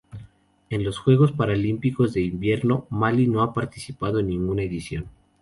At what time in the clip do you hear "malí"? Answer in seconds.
2.89-3.27